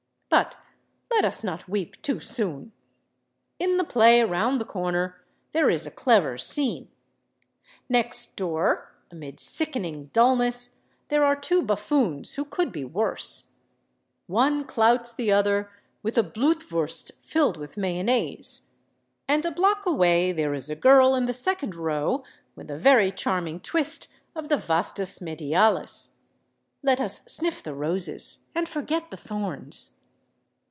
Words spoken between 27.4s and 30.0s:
the roses and forget the thorns!